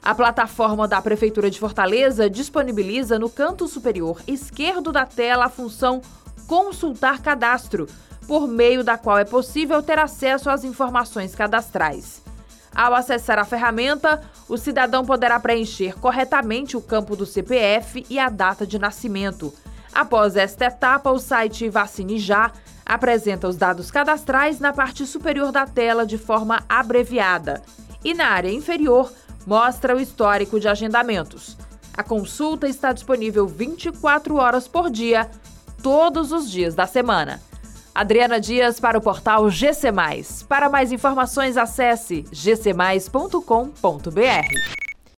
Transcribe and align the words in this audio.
A 0.00 0.14
plataforma 0.14 0.86
da 0.86 1.02
Prefeitura 1.02 1.50
de 1.50 1.58
Fortaleza 1.58 2.30
disponibiliza 2.30 3.18
no 3.18 3.28
canto 3.28 3.66
superior 3.66 4.20
esquerdo 4.24 4.92
da 4.92 5.04
tela 5.04 5.46
a 5.46 5.50
função 5.50 6.00
Consultar 6.46 7.20
Cadastro, 7.20 7.88
por 8.28 8.46
meio 8.46 8.84
da 8.84 8.98
qual 8.98 9.18
é 9.18 9.24
possível 9.24 9.82
ter 9.82 9.98
acesso 9.98 10.50
às 10.50 10.62
informações 10.62 11.34
cadastrais. 11.34 12.22
Ao 12.74 12.94
acessar 12.94 13.38
a 13.38 13.44
ferramenta, 13.44 14.22
o 14.46 14.58
cidadão 14.58 15.04
poderá 15.04 15.40
preencher 15.40 15.98
corretamente 15.98 16.76
o 16.76 16.82
campo 16.82 17.16
do 17.16 17.24
CPF 17.24 18.04
e 18.10 18.18
a 18.18 18.28
data 18.28 18.66
de 18.66 18.78
nascimento. 18.78 19.52
Após 19.92 20.36
esta 20.36 20.66
etapa, 20.66 21.10
o 21.10 21.18
site 21.18 21.70
Vacine 21.70 22.18
Já 22.18 22.52
apresenta 22.84 23.48
os 23.48 23.56
dados 23.56 23.90
cadastrais 23.90 24.60
na 24.60 24.74
parte 24.74 25.06
superior 25.06 25.50
da 25.50 25.66
tela 25.66 26.06
de 26.06 26.18
forma 26.18 26.62
abreviada 26.68 27.62
e 28.04 28.12
na 28.12 28.26
área 28.26 28.52
inferior 28.52 29.10
mostra 29.46 29.96
o 29.96 30.00
histórico 30.00 30.60
de 30.60 30.68
agendamentos. 30.68 31.56
A 31.96 32.02
consulta 32.02 32.68
está 32.68 32.92
disponível 32.92 33.46
24 33.46 34.36
horas 34.36 34.68
por 34.68 34.90
dia, 34.90 35.30
todos 35.82 36.30
os 36.30 36.50
dias 36.50 36.74
da 36.74 36.86
semana. 36.86 37.47
Adriana 37.98 38.38
Dias 38.38 38.78
para 38.78 38.96
o 38.96 39.00
portal 39.00 39.50
GC+. 39.50 39.88
Para 40.48 40.68
mais 40.68 40.92
informações, 40.92 41.56
acesse 41.56 42.24
gcmais.com.br. 42.30 44.77